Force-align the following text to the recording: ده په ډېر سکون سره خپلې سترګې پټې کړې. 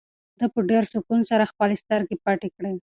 ده 0.39 0.45
په 0.53 0.59
ډېر 0.69 0.83
سکون 0.93 1.19
سره 1.31 1.49
خپلې 1.51 1.75
سترګې 1.83 2.15
پټې 2.25 2.49
کړې. 2.55 2.73